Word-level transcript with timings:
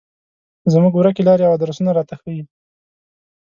زموږ 0.73 0.93
ورکې 0.95 1.23
لارې 1.27 1.43
او 1.47 1.55
ادرسونه 1.57 1.91
راته 1.97 2.15
ښيي. 2.21 2.43